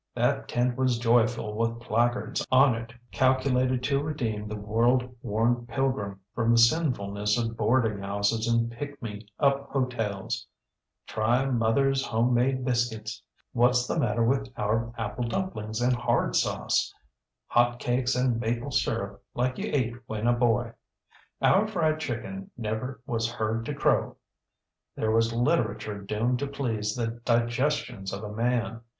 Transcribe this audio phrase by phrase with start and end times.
[0.15, 6.19] That tent was joyful with placards on it calculated to redeem the world worn pilgrim
[6.33, 10.47] from the sinfulness of boarding houses and pick me up hotels.
[11.07, 13.21] ŌĆśTry MotherŌĆÖs Home Made Biscuits,
[13.55, 16.91] ŌĆÖ ŌĆśWhatŌĆÖs the Matter with Our Apple Dumplings and Hard Sauce?
[17.51, 20.71] ŌĆÖ ŌĆśHot Cakes and Maple Syrup Like You Ate When a Boy,
[21.43, 24.15] ŌĆÖ ŌĆśOur Fried Chicken Never Was Heard to CrowŌĆÖŌĆö
[24.95, 28.81] there was literature doomed to please the digestions of man!